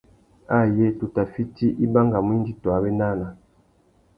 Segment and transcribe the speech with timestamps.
[0.59, 3.27] Ayé tu tà fiti, i bangamú indi tu awénana.